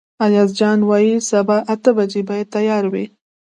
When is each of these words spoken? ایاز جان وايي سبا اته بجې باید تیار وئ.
ایاز 0.25 0.49
جان 0.59 0.79
وايي 0.89 1.15
سبا 1.29 1.57
اته 1.73 1.91
بجې 1.97 2.21
باید 2.29 2.47
تیار 2.55 2.83
وئ. 2.91 3.05